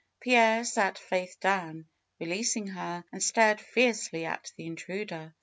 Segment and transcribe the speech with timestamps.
[0.19, 1.85] Pierre sat Faith down,
[2.19, 5.35] releasing her, and stared fiercely at the intruder.